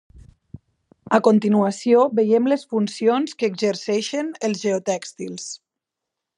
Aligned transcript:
A 1.17 1.19
continuació 1.27 2.07
veiem 2.21 2.49
les 2.53 2.65
funcions 2.73 3.37
que 3.43 3.53
exerceixen 3.53 4.35
els 4.49 4.65
geotèxtils. 4.67 5.49